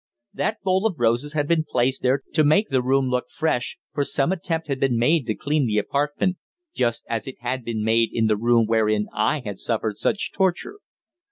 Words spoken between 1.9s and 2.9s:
there to make the